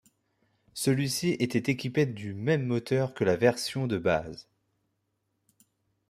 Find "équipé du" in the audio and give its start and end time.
1.71-2.33